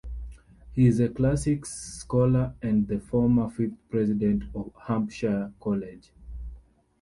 He 0.73 0.87
is 0.87 0.99
a 0.99 1.09
classics 1.09 1.69
scholar 1.99 2.55
and 2.63 2.87
the 2.87 2.99
former 2.99 3.51
fifth 3.51 3.77
president 3.91 4.45
of 4.55 4.71
Hampshire 4.87 5.53
College. 5.59 6.11